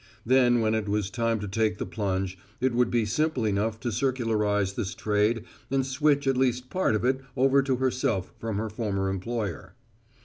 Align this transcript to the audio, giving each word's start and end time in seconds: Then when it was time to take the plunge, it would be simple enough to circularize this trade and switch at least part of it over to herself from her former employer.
Then 0.25 0.61
when 0.61 0.73
it 0.73 0.89
was 0.89 1.11
time 1.11 1.39
to 1.41 1.47
take 1.47 1.77
the 1.77 1.85
plunge, 1.85 2.35
it 2.59 2.73
would 2.73 2.89
be 2.89 3.05
simple 3.05 3.45
enough 3.45 3.79
to 3.81 3.91
circularize 3.91 4.73
this 4.73 4.95
trade 4.95 5.43
and 5.69 5.85
switch 5.85 6.25
at 6.25 6.37
least 6.37 6.71
part 6.71 6.95
of 6.95 7.05
it 7.05 7.21
over 7.37 7.61
to 7.61 7.75
herself 7.75 8.33
from 8.39 8.57
her 8.57 8.71
former 8.71 9.09
employer. 9.11 9.75